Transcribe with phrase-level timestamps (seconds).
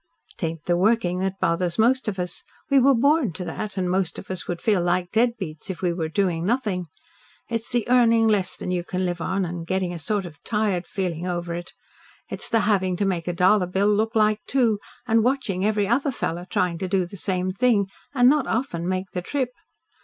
[0.37, 2.43] "'Tain't the working that bothers most of us.
[2.71, 5.93] We were born to that, and most of us would feel like deadbeats if we
[5.93, 6.87] were doing nothing.
[7.49, 10.87] It's the earning less than you can live on, and getting a sort of tired
[10.87, 11.73] feeling over it.
[12.31, 16.09] It's the having to make a dollar bill look like two, and watching every other
[16.09, 19.51] fellow try to do the same thing, and not often make the trip.